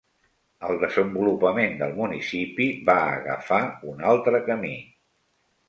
El 0.69 0.79
desenvolupament 0.83 1.75
del 1.83 1.93
municipi 1.99 2.67
va 2.89 2.97
agafar 3.19 3.63
un 3.95 4.05
altre 4.15 4.43
camí. 4.51 4.77